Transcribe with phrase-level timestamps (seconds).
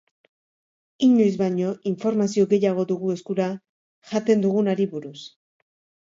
[1.07, 3.49] Inoiz baino informazio gehiago dugu eskura
[4.13, 5.19] jaten dugunari buruz.